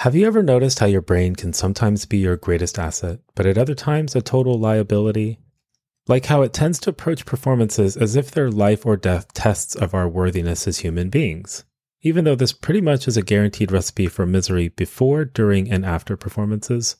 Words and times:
Have 0.00 0.14
you 0.14 0.26
ever 0.26 0.42
noticed 0.42 0.78
how 0.78 0.86
your 0.86 1.02
brain 1.02 1.36
can 1.36 1.52
sometimes 1.52 2.06
be 2.06 2.16
your 2.16 2.38
greatest 2.38 2.78
asset, 2.78 3.18
but 3.34 3.44
at 3.44 3.58
other 3.58 3.74
times 3.74 4.16
a 4.16 4.22
total 4.22 4.58
liability? 4.58 5.40
Like 6.08 6.24
how 6.24 6.40
it 6.40 6.54
tends 6.54 6.78
to 6.80 6.90
approach 6.90 7.26
performances 7.26 7.98
as 7.98 8.16
if 8.16 8.30
they're 8.30 8.50
life 8.50 8.86
or 8.86 8.96
death 8.96 9.34
tests 9.34 9.76
of 9.76 9.92
our 9.92 10.08
worthiness 10.08 10.66
as 10.66 10.78
human 10.78 11.10
beings, 11.10 11.64
even 12.00 12.24
though 12.24 12.34
this 12.34 12.54
pretty 12.54 12.80
much 12.80 13.06
is 13.06 13.18
a 13.18 13.22
guaranteed 13.22 13.70
recipe 13.70 14.06
for 14.06 14.24
misery 14.24 14.70
before, 14.70 15.26
during, 15.26 15.70
and 15.70 15.84
after 15.84 16.16
performances. 16.16 16.96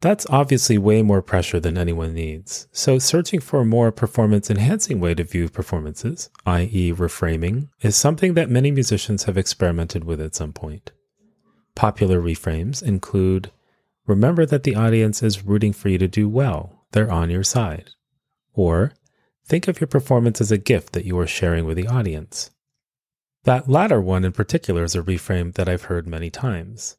That's 0.00 0.24
obviously 0.30 0.78
way 0.78 1.02
more 1.02 1.22
pressure 1.22 1.58
than 1.58 1.76
anyone 1.76 2.14
needs. 2.14 2.68
So, 2.70 3.00
searching 3.00 3.40
for 3.40 3.62
a 3.62 3.66
more 3.66 3.90
performance 3.90 4.48
enhancing 4.48 5.00
way 5.00 5.14
to 5.14 5.24
view 5.24 5.48
performances, 5.48 6.30
i.e., 6.46 6.92
reframing, 6.92 7.70
is 7.80 7.96
something 7.96 8.34
that 8.34 8.48
many 8.48 8.70
musicians 8.70 9.24
have 9.24 9.36
experimented 9.36 10.04
with 10.04 10.20
at 10.20 10.36
some 10.36 10.52
point. 10.52 10.92
Popular 11.74 12.20
reframes 12.20 12.82
include 12.82 13.50
Remember 14.06 14.44
that 14.44 14.64
the 14.64 14.74
audience 14.74 15.22
is 15.22 15.44
rooting 15.44 15.72
for 15.72 15.88
you 15.88 15.98
to 15.98 16.08
do 16.08 16.28
well, 16.28 16.86
they're 16.92 17.10
on 17.10 17.30
your 17.30 17.44
side. 17.44 17.90
Or 18.52 18.92
Think 19.44 19.68
of 19.68 19.80
your 19.80 19.88
performance 19.88 20.40
as 20.40 20.52
a 20.52 20.58
gift 20.58 20.92
that 20.92 21.04
you 21.04 21.18
are 21.18 21.26
sharing 21.26 21.64
with 21.64 21.76
the 21.76 21.88
audience. 21.88 22.50
That 23.44 23.68
latter 23.68 24.00
one 24.00 24.24
in 24.24 24.32
particular 24.32 24.84
is 24.84 24.94
a 24.94 25.02
reframe 25.02 25.54
that 25.54 25.68
I've 25.68 25.84
heard 25.84 26.06
many 26.06 26.30
times. 26.30 26.96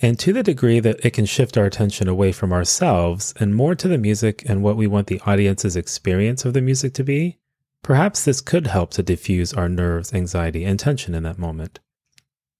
And 0.00 0.18
to 0.18 0.32
the 0.32 0.42
degree 0.42 0.80
that 0.80 1.04
it 1.04 1.12
can 1.12 1.24
shift 1.24 1.56
our 1.56 1.64
attention 1.64 2.08
away 2.08 2.32
from 2.32 2.52
ourselves 2.52 3.32
and 3.38 3.54
more 3.54 3.74
to 3.76 3.88
the 3.88 3.98
music 3.98 4.44
and 4.48 4.62
what 4.62 4.76
we 4.76 4.86
want 4.86 5.06
the 5.06 5.20
audience's 5.24 5.76
experience 5.76 6.44
of 6.44 6.52
the 6.52 6.60
music 6.60 6.94
to 6.94 7.04
be, 7.04 7.38
perhaps 7.82 8.24
this 8.24 8.40
could 8.40 8.66
help 8.66 8.90
to 8.92 9.02
diffuse 9.02 9.52
our 9.52 9.68
nerves, 9.68 10.12
anxiety, 10.12 10.64
and 10.64 10.78
tension 10.78 11.14
in 11.14 11.22
that 11.24 11.38
moment. 11.38 11.80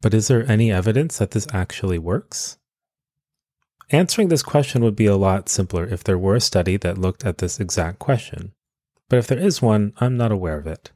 But 0.00 0.14
is 0.14 0.28
there 0.28 0.50
any 0.50 0.70
evidence 0.70 1.18
that 1.18 1.32
this 1.32 1.46
actually 1.52 1.98
works? 1.98 2.58
Answering 3.90 4.28
this 4.28 4.42
question 4.42 4.84
would 4.84 4.96
be 4.96 5.06
a 5.06 5.16
lot 5.16 5.48
simpler 5.48 5.86
if 5.86 6.04
there 6.04 6.18
were 6.18 6.36
a 6.36 6.40
study 6.40 6.76
that 6.76 6.98
looked 6.98 7.24
at 7.24 7.38
this 7.38 7.58
exact 7.58 7.98
question. 7.98 8.52
But 9.08 9.18
if 9.18 9.26
there 9.26 9.38
is 9.38 9.62
one, 9.62 9.94
I'm 9.98 10.16
not 10.16 10.30
aware 10.30 10.58
of 10.58 10.66
it. 10.66 10.92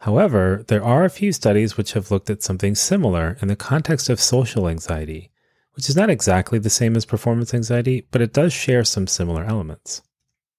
However, 0.00 0.62
there 0.68 0.84
are 0.84 1.04
a 1.04 1.10
few 1.10 1.32
studies 1.32 1.76
which 1.76 1.94
have 1.94 2.10
looked 2.10 2.28
at 2.28 2.42
something 2.42 2.74
similar 2.74 3.38
in 3.40 3.48
the 3.48 3.56
context 3.56 4.10
of 4.10 4.20
social 4.20 4.68
anxiety, 4.68 5.30
which 5.72 5.88
is 5.88 5.96
not 5.96 6.10
exactly 6.10 6.58
the 6.58 6.70
same 6.70 6.94
as 6.96 7.06
performance 7.06 7.54
anxiety, 7.54 8.06
but 8.10 8.20
it 8.20 8.34
does 8.34 8.52
share 8.52 8.84
some 8.84 9.06
similar 9.06 9.44
elements. 9.44 10.02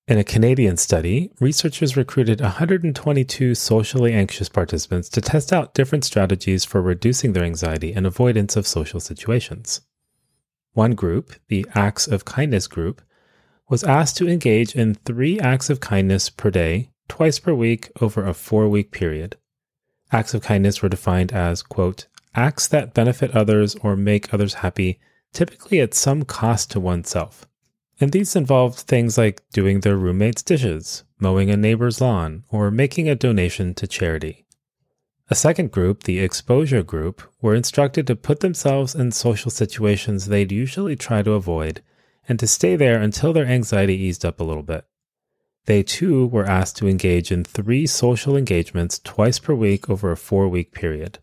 In 0.07 0.17
a 0.17 0.23
Canadian 0.23 0.77
study, 0.77 1.31
researchers 1.41 1.97
recruited 1.97 2.39
122 2.39 3.53
socially 3.53 4.13
anxious 4.13 4.47
participants 4.47 5.09
to 5.09 5.19
test 5.19 5.51
out 5.51 5.73
different 5.73 6.05
strategies 6.05 6.63
for 6.63 6.81
reducing 6.81 7.33
their 7.33 7.43
anxiety 7.43 7.91
and 7.91 8.07
avoidance 8.07 8.55
of 8.55 8.65
social 8.65 9.01
situations. 9.01 9.81
One 10.71 10.95
group, 10.95 11.33
the 11.49 11.65
Acts 11.75 12.07
of 12.07 12.23
Kindness 12.23 12.67
group, 12.67 13.01
was 13.67 13.83
asked 13.83 14.15
to 14.17 14.29
engage 14.29 14.77
in 14.77 14.95
three 14.95 15.41
acts 15.41 15.69
of 15.69 15.81
kindness 15.81 16.29
per 16.29 16.51
day, 16.51 16.89
twice 17.09 17.37
per 17.39 17.53
week, 17.53 17.91
over 17.99 18.25
a 18.25 18.33
four 18.33 18.69
week 18.69 18.91
period. 18.91 19.35
Acts 20.13 20.33
of 20.33 20.41
kindness 20.41 20.81
were 20.81 20.87
defined 20.87 21.33
as, 21.33 21.61
quote, 21.61 22.07
acts 22.33 22.65
that 22.69 22.93
benefit 22.93 23.35
others 23.35 23.75
or 23.81 23.97
make 23.97 24.33
others 24.33 24.53
happy, 24.53 25.01
typically 25.33 25.81
at 25.81 25.93
some 25.93 26.23
cost 26.23 26.71
to 26.71 26.79
oneself. 26.79 27.46
And 27.99 28.11
these 28.11 28.35
involved 28.35 28.79
things 28.79 29.17
like 29.17 29.41
doing 29.51 29.79
their 29.79 29.97
roommate's 29.97 30.43
dishes, 30.43 31.03
mowing 31.19 31.49
a 31.49 31.57
neighbor's 31.57 31.99
lawn, 31.99 32.43
or 32.49 32.69
making 32.69 33.09
a 33.09 33.15
donation 33.15 33.73
to 33.75 33.87
charity. 33.87 34.45
A 35.29 35.35
second 35.35 35.71
group, 35.71 36.03
the 36.03 36.19
exposure 36.19 36.83
group, 36.83 37.21
were 37.41 37.55
instructed 37.55 38.07
to 38.07 38.15
put 38.15 38.39
themselves 38.39 38.95
in 38.95 39.11
social 39.11 39.51
situations 39.51 40.27
they'd 40.27 40.51
usually 40.51 40.95
try 40.95 41.21
to 41.21 41.33
avoid 41.33 41.81
and 42.29 42.39
to 42.39 42.47
stay 42.47 42.75
there 42.75 43.01
until 43.01 43.33
their 43.33 43.45
anxiety 43.45 43.95
eased 43.95 44.23
up 44.23 44.39
a 44.39 44.43
little 44.43 44.63
bit. 44.63 44.85
They 45.65 45.83
too 45.83 46.27
were 46.27 46.45
asked 46.45 46.77
to 46.77 46.87
engage 46.87 47.31
in 47.31 47.43
three 47.43 47.87
social 47.87 48.37
engagements 48.37 48.99
twice 49.03 49.37
per 49.37 49.53
week 49.53 49.89
over 49.89 50.11
a 50.11 50.17
four 50.17 50.47
week 50.47 50.71
period. 50.71 51.19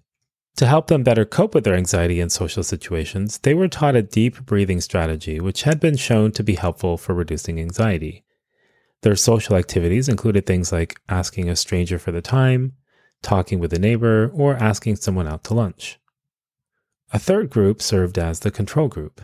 To 0.57 0.67
help 0.67 0.87
them 0.87 1.03
better 1.03 1.25
cope 1.25 1.53
with 1.55 1.65
their 1.65 1.75
anxiety 1.75 2.21
in 2.21 2.31
social 2.31 2.63
situations, 2.63 3.39
they 3.39 3.55
were 3.55 3.67
taught 3.67 3.97
a 3.97 4.03
deep 4.03 4.47
breathing 4.47 4.81
strategy, 4.81 5.41
which 5.41 5.65
had 5.65 5.81
been 5.81 5.97
shown 5.97 6.31
to 6.33 6.45
be 6.45 6.55
helpful 6.55 6.97
for 6.97 7.13
reducing 7.13 7.59
anxiety. 7.59 8.25
Their 9.03 9.17
social 9.17 9.57
activities 9.57 10.09
included 10.09 10.47
things 10.47 10.71
like 10.71 11.01
asking 11.09 11.49
a 11.49 11.57
stranger 11.57 11.99
for 11.99 12.13
the 12.13 12.23
time, 12.23 12.75
talking 13.21 13.59
with 13.59 13.73
a 13.73 13.81
neighbor, 13.81 14.31
or 14.33 14.55
asking 14.55 14.97
someone 14.97 15.27
out 15.27 15.43
to 15.45 15.55
lunch. 15.55 15.99
A 17.13 17.19
third 17.19 17.51
group 17.51 17.83
served 17.83 18.17
as 18.17 18.41
the 18.41 18.51
control 18.51 18.89
group. 18.89 19.21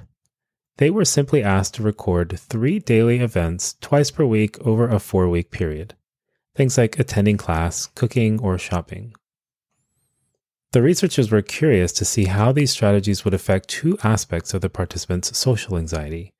They 0.78 0.90
were 0.90 1.04
simply 1.04 1.44
asked 1.44 1.74
to 1.74 1.82
record 1.82 2.38
three 2.38 2.78
daily 2.78 3.20
events 3.20 3.76
twice 3.80 4.10
per 4.10 4.24
week 4.24 4.58
over 4.66 4.88
a 4.88 4.98
four 4.98 5.28
week 5.28 5.50
period. 5.50 5.94
Things 6.56 6.76
like 6.76 6.98
attending 6.98 7.36
class, 7.36 7.86
cooking, 7.86 8.40
or 8.40 8.58
shopping. 8.58 9.14
The 10.72 10.82
researchers 10.82 11.32
were 11.32 11.42
curious 11.42 11.90
to 11.94 12.04
see 12.04 12.26
how 12.26 12.52
these 12.52 12.70
strategies 12.70 13.24
would 13.24 13.34
affect 13.34 13.68
two 13.68 13.98
aspects 14.04 14.54
of 14.54 14.60
the 14.60 14.70
participants' 14.70 15.36
social 15.36 15.76
anxiety 15.76 16.32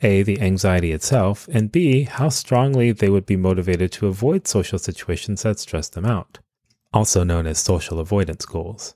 A, 0.00 0.22
the 0.22 0.40
anxiety 0.40 0.92
itself, 0.92 1.46
and 1.52 1.70
B, 1.70 2.04
how 2.04 2.30
strongly 2.30 2.92
they 2.92 3.10
would 3.10 3.26
be 3.26 3.36
motivated 3.36 3.92
to 3.92 4.06
avoid 4.06 4.46
social 4.46 4.78
situations 4.78 5.42
that 5.42 5.58
stress 5.58 5.90
them 5.90 6.06
out, 6.06 6.38
also 6.94 7.22
known 7.22 7.46
as 7.46 7.58
social 7.58 8.00
avoidance 8.00 8.46
goals. 8.46 8.94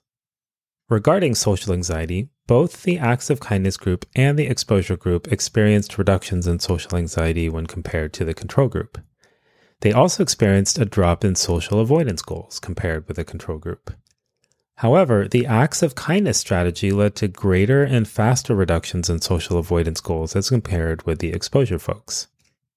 Regarding 0.88 1.35
social 1.35 1.75
anxiety, 1.75 2.31
both 2.47 2.82
the 2.82 2.99
Acts 2.99 3.29
of 3.29 3.38
Kindness 3.38 3.77
group 3.77 4.06
and 4.17 4.38
the 4.38 4.47
exposure 4.47 4.97
group 4.97 5.31
experienced 5.31 5.99
reductions 5.99 6.47
in 6.47 6.59
social 6.59 6.97
anxiety 6.97 7.50
when 7.50 7.67
compared 7.67 8.15
to 8.15 8.25
the 8.25 8.32
control 8.32 8.69
group. 8.69 8.97
They 9.81 9.93
also 9.93 10.23
experienced 10.23 10.79
a 10.79 10.87
drop 10.87 11.23
in 11.23 11.35
social 11.35 11.81
avoidance 11.81 12.23
goals 12.23 12.59
compared 12.59 13.06
with 13.06 13.19
the 13.19 13.25
control 13.25 13.59
group. 13.59 13.93
However, 14.81 15.29
the 15.29 15.44
acts 15.44 15.82
of 15.82 15.94
kindness 15.94 16.38
strategy 16.38 16.91
led 16.91 17.15
to 17.17 17.29
greater 17.29 17.85
and 17.85 18.09
faster 18.09 18.55
reductions 18.55 19.11
in 19.11 19.21
social 19.21 19.59
avoidance 19.59 20.00
goals 20.00 20.35
as 20.35 20.49
compared 20.49 21.03
with 21.03 21.19
the 21.19 21.35
exposure 21.35 21.79
folks. 21.79 22.29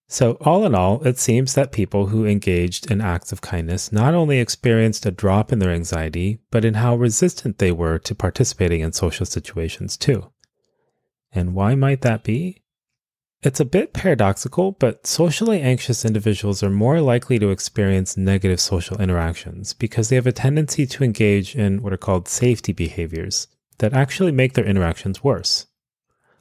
So, 0.09 0.33
all 0.41 0.65
in 0.65 0.75
all, 0.75 1.01
it 1.07 1.17
seems 1.17 1.53
that 1.53 1.71
people 1.71 2.07
who 2.07 2.25
engaged 2.25 2.91
in 2.91 2.99
acts 2.99 3.31
of 3.31 3.39
kindness 3.39 3.93
not 3.93 4.13
only 4.13 4.39
experienced 4.39 5.05
a 5.05 5.11
drop 5.11 5.53
in 5.53 5.59
their 5.59 5.71
anxiety, 5.71 6.39
but 6.51 6.65
in 6.65 6.73
how 6.73 6.97
resistant 6.97 7.59
they 7.59 7.71
were 7.71 7.99
to 7.99 8.13
participating 8.13 8.81
in 8.81 8.91
social 8.91 9.25
situations 9.25 9.95
too. 9.95 10.29
And 11.31 11.55
why 11.55 11.73
might 11.73 12.01
that 12.01 12.25
be? 12.25 12.62
It's 13.45 13.59
a 13.59 13.65
bit 13.65 13.91
paradoxical, 13.91 14.71
but 14.71 15.05
socially 15.05 15.59
anxious 15.59 16.05
individuals 16.05 16.63
are 16.63 16.69
more 16.69 17.01
likely 17.01 17.39
to 17.39 17.49
experience 17.49 18.15
negative 18.15 18.61
social 18.61 19.01
interactions 19.01 19.73
because 19.73 20.07
they 20.07 20.15
have 20.15 20.25
a 20.25 20.31
tendency 20.31 20.85
to 20.85 21.03
engage 21.03 21.53
in 21.53 21.81
what 21.81 21.91
are 21.91 21.97
called 21.97 22.29
safety 22.29 22.71
behaviors 22.71 23.47
that 23.79 23.91
actually 23.91 24.31
make 24.31 24.53
their 24.53 24.63
interactions 24.63 25.25
worse. 25.25 25.67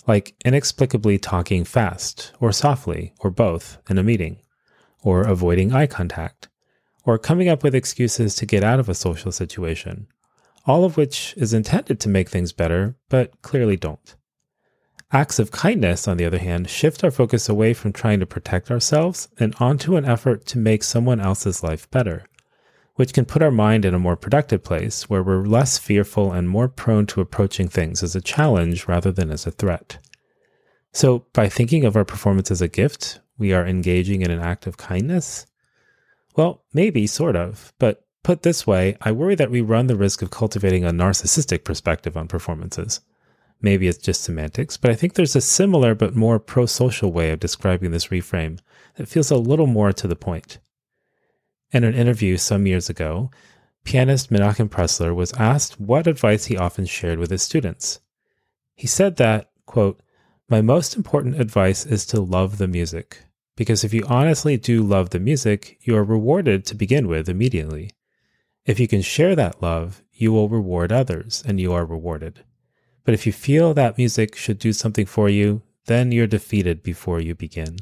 Like 0.07 0.37
inexplicably 0.45 1.19
talking 1.19 1.65
fast 1.65 2.31
or 2.39 2.53
softly 2.53 3.15
or 3.19 3.33
both 3.33 3.79
in 3.91 3.99
a 3.99 4.05
meeting, 4.05 4.41
or 5.03 5.23
avoiding 5.23 5.73
eye 5.73 5.89
contact, 5.89 6.49
or 7.05 7.19
coming 7.19 7.49
up 7.49 7.65
with 7.65 7.75
excuses 7.75 8.37
to 8.37 8.47
get 8.47 8.63
out 8.63 8.79
of 8.79 8.89
a 8.89 8.95
social 8.95 9.33
situation, 9.33 10.07
all 10.67 10.85
of 10.85 10.97
which 10.97 11.35
is 11.37 11.53
intended 11.53 11.99
to 11.99 12.09
make 12.09 12.29
things 12.29 12.53
better, 12.53 12.95
but 13.09 13.43
clearly 13.43 13.77
don't. 13.77 14.15
Acts 15.15 15.39
of 15.39 15.51
kindness, 15.51 16.09
on 16.09 16.17
the 16.17 16.25
other 16.25 16.39
hand, 16.39 16.71
shift 16.71 17.05
our 17.05 17.11
focus 17.11 17.47
away 17.47 17.75
from 17.75 17.93
trying 17.93 18.19
to 18.21 18.27
protect 18.27 18.71
ourselves 18.71 19.29
and 19.39 19.55
onto 19.61 19.97
an 19.97 20.07
effort 20.07 20.47
to 20.47 20.59
make 20.59 20.83
someone 20.83 21.21
else's 21.21 21.63
life 21.63 21.91
better, 21.91 22.25
which 22.95 23.13
can 23.13 23.27
put 23.27 23.43
our 23.43 23.51
mind 23.51 23.85
in 23.85 23.93
a 23.93 23.99
more 23.99 24.17
productive 24.17 24.65
place 24.65 25.11
where 25.11 25.23
we're 25.23 25.45
less 25.45 25.77
fearful 25.77 26.33
and 26.33 26.49
more 26.49 26.67
prone 26.67 27.05
to 27.05 27.21
approaching 27.21 27.69
things 27.69 28.03
as 28.03 28.17
a 28.17 28.23
challenge 28.23 28.89
rather 28.89 29.13
than 29.13 29.31
as 29.31 29.47
a 29.47 29.51
threat. 29.51 29.99
So, 30.95 31.27
by 31.35 31.47
thinking 31.47 31.85
of 31.85 31.95
our 31.95 32.07
performance 32.07 32.51
as 32.51 32.63
a 32.63 32.69
gift, 32.69 33.21
we 33.37 33.53
are 33.53 33.67
engaging 33.67 34.23
in 34.23 34.31
an 34.31 34.41
act 34.41 34.67
of 34.67 34.79
kindness? 34.79 35.45
Well, 36.37 36.65
maybe, 36.73 37.07
sort 37.07 37.37
of, 37.37 37.75
but 37.79 38.07
put 38.23 38.45
this 38.45 38.67
way, 38.67 38.97
I 39.03 39.13
worry 39.13 39.35
that 39.35 39.51
we 39.51 39.61
run 39.61 39.89
the 39.89 39.97
risk 39.97 40.23
of 40.23 40.31
cultivating 40.31 40.85
a 40.87 40.91
narcissistic 40.91 41.65
perspective 41.65 42.17
on 42.17 42.29
performances. 42.29 43.03
Maybe 43.63 43.87
it's 43.87 43.99
just 43.99 44.23
semantics, 44.23 44.77
but 44.77 44.91
I 44.91 44.95
think 44.95 45.15
there's 45.15 45.37
a 45.37 45.41
similar 45.41 45.95
but 45.95 46.17
more 46.17 46.41
pro 46.41 46.67
social 46.67 47.13
way 47.13 47.31
of 47.31 47.39
describing 47.39 47.93
this 47.93 48.09
reframe 48.09 48.59
that 48.97 49.07
feels 49.07 49.31
a 49.31 49.37
little 49.37 49.69
more 49.69 49.93
to 49.93 50.09
the 50.09 50.17
point. 50.17 50.59
In 51.71 51.85
an 51.85 51.95
interview 51.95 52.37
some 52.37 52.67
years 52.67 52.91
ago, 52.91 53.31
pianist 53.85 54.31
Menachem 54.31 54.69
Pressler 54.69 55.15
was 55.15 55.33
asked 55.35 55.81
what 55.81 56.09
advice 56.09 56.47
he 56.47 56.57
often 56.57 56.87
shared 56.87 57.21
with 57.21 57.31
his 57.31 57.43
students. 57.43 58.01
He 58.75 58.89
said 58.89 59.17
that, 59.17 59.53
quote, 59.65 60.03
My 60.49 60.61
most 60.61 60.97
important 60.97 61.41
advice 61.41 61.87
is 61.87 62.05
to 62.07 62.21
love 62.21 62.59
the 62.59 62.69
music, 62.69 63.21
because 63.57 63.85
if 63.85 63.95
you 63.95 64.05
honestly 64.09 64.57
do 64.57 64.83
love 64.83 65.11
the 65.11 65.21
music, 65.21 65.79
you 65.83 65.97
are 65.97 66.05
rewarded 66.05 66.67
to 66.67 66.75
begin 66.75 67.07
with 67.07 67.29
immediately. 67.29 67.91
If 68.67 68.81
you 68.81 68.89
can 68.89 69.03
share 69.03 69.37
that 69.37 69.63
love, 69.63 70.03
you 70.13 70.33
will 70.33 70.49
reward 70.49 70.91
others, 70.91 71.45
and 71.47 71.61
you 71.61 71.73
are 71.73 71.87
rewarded. 71.87 72.45
But 73.05 73.15
if 73.15 73.27
you 73.27 73.33
feel 73.33 73.75
that 73.75 73.99
music 73.99 74.37
should 74.37 74.59
do 74.59 74.73
something 74.73 75.07
for 75.07 75.29
you, 75.29 75.63
then 75.87 76.13
you're 76.13 76.27
defeated 76.27 76.83
before 76.83 77.21
you 77.21 77.35
begin. 77.35 77.77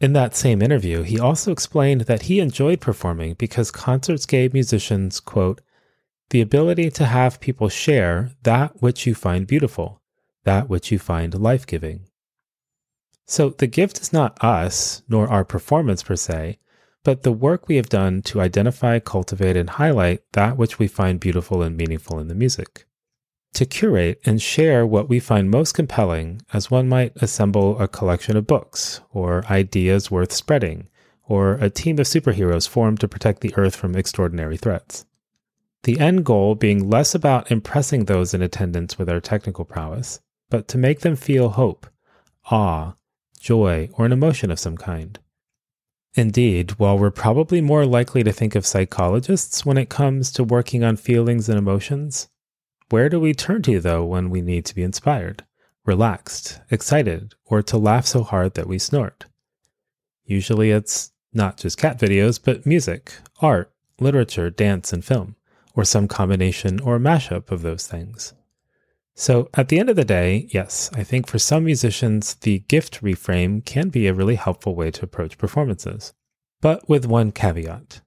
In 0.00 0.12
that 0.12 0.36
same 0.36 0.60
interview, 0.60 1.02
he 1.02 1.18
also 1.18 1.52
explained 1.52 2.02
that 2.02 2.22
he 2.22 2.40
enjoyed 2.40 2.80
performing 2.80 3.34
because 3.34 3.70
concerts 3.70 4.26
gave 4.26 4.52
musicians, 4.52 5.20
quote, 5.20 5.60
the 6.30 6.40
ability 6.40 6.90
to 6.90 7.06
have 7.06 7.40
people 7.40 7.68
share 7.68 8.32
that 8.42 8.82
which 8.82 9.06
you 9.06 9.14
find 9.14 9.46
beautiful, 9.46 10.02
that 10.44 10.68
which 10.68 10.90
you 10.90 10.98
find 10.98 11.38
life 11.40 11.66
giving. 11.66 12.08
So 13.26 13.50
the 13.50 13.68
gift 13.68 14.00
is 14.00 14.12
not 14.12 14.42
us, 14.42 15.02
nor 15.08 15.28
our 15.28 15.44
performance 15.44 16.02
per 16.02 16.16
se, 16.16 16.58
but 17.04 17.22
the 17.22 17.32
work 17.32 17.68
we 17.68 17.76
have 17.76 17.88
done 17.88 18.22
to 18.22 18.40
identify, 18.40 18.98
cultivate, 18.98 19.56
and 19.56 19.70
highlight 19.70 20.22
that 20.32 20.56
which 20.56 20.78
we 20.78 20.88
find 20.88 21.20
beautiful 21.20 21.62
and 21.62 21.76
meaningful 21.76 22.18
in 22.18 22.26
the 22.26 22.34
music 22.34 22.86
to 23.56 23.64
curate 23.64 24.20
and 24.26 24.40
share 24.40 24.86
what 24.86 25.08
we 25.08 25.18
find 25.18 25.50
most 25.50 25.72
compelling 25.72 26.42
as 26.52 26.70
one 26.70 26.86
might 26.88 27.16
assemble 27.16 27.78
a 27.80 27.88
collection 27.88 28.36
of 28.36 28.46
books, 28.46 29.00
or 29.10 29.46
ideas 29.46 30.10
worth 30.10 30.30
spreading, 30.30 30.88
or 31.24 31.54
a 31.54 31.70
team 31.70 31.98
of 31.98 32.06
superheroes 32.06 32.68
formed 32.68 33.00
to 33.00 33.08
protect 33.08 33.40
the 33.40 33.54
Earth 33.56 33.74
from 33.74 33.96
extraordinary 33.96 34.58
threats. 34.58 35.06
The 35.84 35.98
end 35.98 36.26
goal 36.26 36.54
being 36.54 36.90
less 36.90 37.14
about 37.14 37.50
impressing 37.50 38.04
those 38.04 38.34
in 38.34 38.42
attendance 38.42 38.98
with 38.98 39.08
our 39.08 39.20
technical 39.20 39.64
prowess, 39.64 40.20
but 40.50 40.68
to 40.68 40.78
make 40.78 41.00
them 41.00 41.16
feel 41.16 41.48
hope, 41.48 41.86
awe, 42.50 42.94
joy, 43.40 43.88
or 43.94 44.04
an 44.04 44.12
emotion 44.12 44.50
of 44.50 44.60
some 44.60 44.76
kind. 44.76 45.18
Indeed, 46.14 46.72
while 46.72 46.98
we're 46.98 47.10
probably 47.10 47.62
more 47.62 47.86
likely 47.86 48.22
to 48.22 48.32
think 48.32 48.54
of 48.54 48.66
psychologists 48.66 49.64
when 49.64 49.78
it 49.78 49.88
comes 49.88 50.30
to 50.32 50.44
working 50.44 50.84
on 50.84 50.96
feelings 50.96 51.48
and 51.48 51.58
emotions, 51.58 52.28
where 52.90 53.08
do 53.08 53.18
we 53.18 53.34
turn 53.34 53.62
to, 53.62 53.80
though, 53.80 54.04
when 54.04 54.30
we 54.30 54.40
need 54.40 54.64
to 54.66 54.74
be 54.74 54.82
inspired, 54.82 55.44
relaxed, 55.84 56.60
excited, 56.70 57.34
or 57.44 57.62
to 57.62 57.78
laugh 57.78 58.06
so 58.06 58.22
hard 58.22 58.54
that 58.54 58.68
we 58.68 58.78
snort? 58.78 59.26
Usually 60.24 60.70
it's 60.70 61.12
not 61.32 61.56
just 61.58 61.78
cat 61.78 61.98
videos, 61.98 62.40
but 62.42 62.66
music, 62.66 63.12
art, 63.40 63.72
literature, 64.00 64.50
dance, 64.50 64.92
and 64.92 65.04
film, 65.04 65.36
or 65.74 65.84
some 65.84 66.08
combination 66.08 66.80
or 66.80 66.98
mashup 66.98 67.50
of 67.50 67.62
those 67.62 67.86
things. 67.86 68.34
So 69.14 69.48
at 69.54 69.68
the 69.68 69.78
end 69.78 69.88
of 69.88 69.96
the 69.96 70.04
day, 70.04 70.46
yes, 70.50 70.90
I 70.94 71.02
think 71.02 71.26
for 71.26 71.38
some 71.38 71.64
musicians, 71.64 72.34
the 72.34 72.60
gift 72.68 73.02
reframe 73.02 73.64
can 73.64 73.88
be 73.88 74.06
a 74.06 74.14
really 74.14 74.34
helpful 74.34 74.74
way 74.74 74.90
to 74.90 75.04
approach 75.04 75.38
performances. 75.38 76.12
But 76.60 76.88
with 76.88 77.06
one 77.06 77.32
caveat 77.32 78.00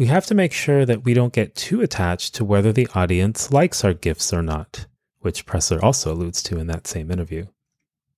we 0.00 0.06
have 0.06 0.24
to 0.24 0.34
make 0.34 0.54
sure 0.54 0.86
that 0.86 1.04
we 1.04 1.12
don't 1.12 1.34
get 1.34 1.54
too 1.54 1.82
attached 1.82 2.34
to 2.34 2.42
whether 2.42 2.72
the 2.72 2.88
audience 2.94 3.52
likes 3.52 3.84
our 3.84 3.92
gifts 3.92 4.32
or 4.32 4.40
not, 4.40 4.86
which 5.18 5.44
Pressler 5.44 5.82
also 5.82 6.10
alludes 6.14 6.42
to 6.42 6.56
in 6.56 6.68
that 6.68 6.86
same 6.86 7.10
interview. 7.10 7.44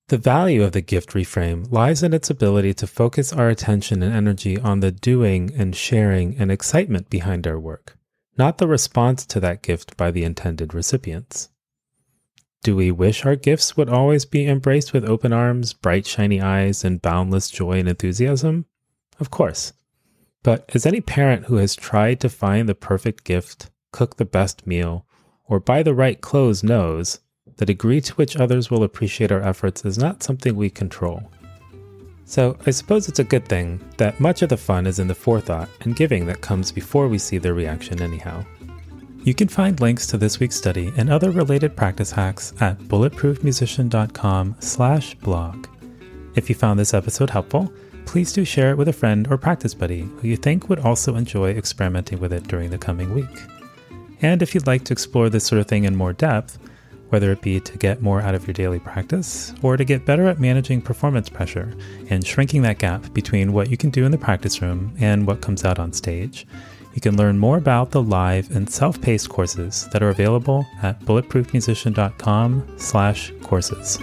The 0.07 0.17
value 0.17 0.63
of 0.63 0.71
the 0.71 0.81
gift 0.81 1.11
reframe 1.11 1.67
lies 1.73 2.05
in 2.05 2.15
its 2.15 2.31
ability 2.31 2.73
to 2.75 2.87
focus 2.87 3.33
our 3.33 3.49
attention 3.49 4.01
and 4.01 4.15
energy 4.15 4.61
on 4.61 4.79
the 4.79 4.93
doing 4.93 5.53
and 5.57 5.75
sharing 5.75 6.37
and 6.39 6.53
excitement 6.53 7.11
behind 7.11 7.49
our 7.49 7.59
work, 7.59 7.99
not 8.39 8.59
the 8.59 8.69
response 8.69 9.27
to 9.27 9.41
that 9.41 9.63
gift 9.63 9.97
by 9.97 10.13
the 10.13 10.23
intended 10.23 10.75
recipients. 10.75 11.49
Do 12.63 12.77
we 12.77 12.93
wish 12.93 13.27
our 13.27 13.35
gifts 13.35 13.77
would 13.77 13.89
always 13.89 14.25
be 14.25 14.47
embraced 14.47 14.93
with 14.93 15.05
open 15.05 15.33
arms, 15.33 15.73
bright, 15.73 16.07
shiny 16.07 16.41
eyes, 16.41 16.85
and 16.85 17.03
boundless 17.03 17.51
joy 17.51 17.81
and 17.81 17.89
enthusiasm? 17.89 18.67
Of 19.19 19.33
course. 19.33 19.73
But 20.43 20.69
as 20.75 20.87
any 20.87 21.01
parent 21.01 21.47
who 21.47 21.57
has 21.57 21.77
tried 21.77 22.21
to 22.21 22.29
find 22.29 22.69
the 22.69 22.75
perfect 22.75 23.25
gift, 23.25 23.71
cook 23.93 24.17
the 24.17 24.25
best 24.25 24.67
meal, 24.67 25.07
or 25.47 25.61
buy 25.61 25.83
the 25.83 25.95
right 25.95 26.21
clothes 26.21 26.65
knows, 26.65 27.21
the 27.59 27.67
degree 27.67 28.01
to 28.01 28.15
which 28.15 28.37
others 28.37 28.71
will 28.71 28.83
appreciate 28.83 29.31
our 29.31 29.43
efforts 29.43 29.85
is 29.85 29.99
not 29.99 30.23
something 30.23 30.57
we 30.57 30.71
control. 30.71 31.31
So 32.25 32.57
I 32.67 32.71
suppose 32.71 33.09
it's 33.09 33.19
a 33.19 33.25
good 33.25 33.47
thing 33.47 33.79
that 33.99 34.19
much 34.19 34.41
of 34.43 34.49
the 34.49 34.57
fun 34.57 34.87
is 34.87 34.99
in 34.99 35.09
the 35.09 35.15
forethought 35.15 35.69
and 35.83 35.95
giving 35.95 36.25
that 36.27 36.41
comes 36.41 36.73
before 36.73 37.09
we 37.09 37.19
see 37.19 37.37
their 37.39 37.55
reaction 37.55 38.01
anyhow. 38.01 38.45
You 39.25 39.35
can 39.35 39.49
find 39.49 39.79
links 39.81 40.07
to 40.09 40.17
this 40.17 40.41
week's 40.41 40.57
study 40.57 40.91
and 40.97 41.09
other 41.11 41.31
related 41.31 41.77
practice 41.77 42.11
hacks 42.11 42.55
at 42.61 42.79
bulletproofmusician.com/blog. 42.79 45.67
If 46.35 46.49
you 46.49 46.55
found 46.55 46.81
this 46.81 46.95
episode 46.95 47.29
helpful, 47.31 47.71
please 48.07 48.33
do 48.33 48.45
share 48.45 48.71
it 48.71 48.79
with 48.79 48.89
a 48.89 48.93
friend 48.93 49.27
or 49.31 49.39
practice 49.39 49.75
buddy 49.75 50.01
who 50.01 50.29
you 50.29 50.37
think 50.37 50.69
would 50.69 50.81
also 50.81 51.17
enjoy 51.17 51.51
experimenting 51.51 52.21
with 52.21 52.33
it 52.33 52.49
during 52.49 52.71
the 52.71 52.79
coming 52.79 53.15
week. 53.15 53.43
And 54.21 54.43
if 54.43 54.55
you'd 54.55 54.67
like 54.67 54.85
to 54.85 54.93
explore 54.93 55.29
this 55.29 55.45
sort 55.45 55.61
of 55.61 55.67
thing 55.67 55.85
in 55.85 55.97
more 55.97 56.13
depth, 56.13 56.59
whether 57.09 57.31
it 57.31 57.43
be 57.43 57.61
to 57.61 57.77
get 57.77 58.01
more 58.01 58.23
out 58.23 58.35
of 58.35 58.47
your 58.47 58.55
daily 58.55 58.79
practice 58.79 59.53
or 59.63 59.77
to 59.77 59.85
get 59.85 60.07
better 60.07 60.29
at 60.29 60.41
managing 60.41 60.81
performance 60.81 61.29
pressure 61.29 61.75
and 62.09 62.27
shrinking 62.27 62.63
that 62.63 62.79
gap 62.79 63.13
between 63.13 63.53
what 63.53 63.69
you 63.69 63.77
can 63.77 63.91
do 63.91 64.07
in 64.07 64.13
the 64.13 64.19
practice 64.19 64.63
room 64.63 64.95
and 64.99 65.27
what 65.27 65.43
comes 65.43 65.63
out 65.65 65.79
on 65.79 65.93
stage, 65.93 66.47
you 66.95 67.03
can 67.03 67.17
learn 67.17 67.39
more 67.39 67.59
about 67.59 67.91
the 67.91 68.03
live 68.03 68.51
and 68.57 68.71
self-paced 68.71 69.29
courses 69.29 69.89
that 69.93 70.03
are 70.03 70.09
available 70.09 70.67
at 70.83 70.99
bulletproofmusician.com/courses. 71.01 73.99